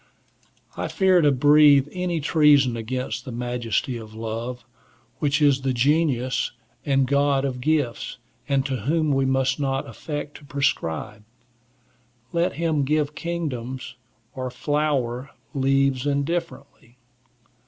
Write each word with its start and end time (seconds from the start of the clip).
I 0.75 0.87
fear 0.87 1.21
to 1.21 1.31
breathe 1.31 1.87
any 1.91 2.19
treason 2.21 2.75
against 2.75 3.23
the 3.23 3.31
majesty 3.31 3.97
of 3.97 4.15
love, 4.15 4.65
which 5.19 5.43
is 5.43 5.61
the 5.61 5.73
genius 5.73 6.51
and 6.83 7.05
god 7.05 7.45
of 7.45 7.61
gifts, 7.61 8.17
and 8.49 8.65
to 8.65 8.77
whom 8.77 9.11
we 9.11 9.25
must 9.25 9.59
not 9.59 9.87
affect 9.87 10.37
to 10.37 10.43
prescribe. 10.45 11.23
Let 12.33 12.53
him 12.53 12.83
give 12.83 13.13
kingdoms 13.13 13.93
or 14.33 14.49
flower 14.49 15.29
leaves 15.53 16.07
indifferently. 16.07 16.97